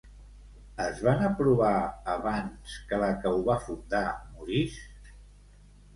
[0.85, 1.73] Es van aprovar
[2.13, 4.83] abans que la que ho va fundar morís?